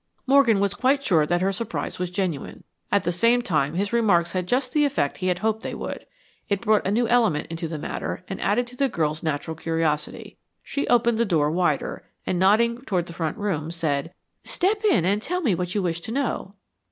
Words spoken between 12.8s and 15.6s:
toward the front room, said, "Step in and tell me